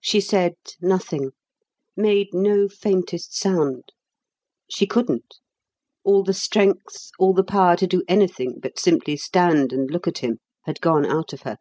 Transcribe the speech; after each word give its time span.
She 0.00 0.20
said 0.20 0.56
nothing, 0.80 1.30
made 1.96 2.34
no 2.34 2.66
faintest 2.68 3.38
sound. 3.38 3.92
She 4.68 4.84
couldn't 4.84 5.36
all 6.02 6.24
the 6.24 6.34
strength, 6.34 7.12
all 7.20 7.32
the 7.34 7.44
power 7.44 7.76
to 7.76 7.86
do 7.86 8.02
anything 8.08 8.58
but 8.60 8.80
simply 8.80 9.16
stand 9.16 9.72
and 9.72 9.88
look 9.92 10.08
at 10.08 10.18
him 10.18 10.40
had 10.64 10.80
gone 10.80 11.06
out 11.06 11.32
of 11.32 11.42
her. 11.42 11.58